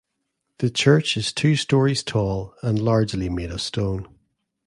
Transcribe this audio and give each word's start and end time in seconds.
The 0.57 0.71
church 0.71 1.15
is 1.15 1.31
two 1.31 1.55
stories 1.55 2.01
tall 2.01 2.55
and 2.63 2.79
largely 2.81 3.29
made 3.29 3.51
of 3.51 3.61
stone. 3.61 4.07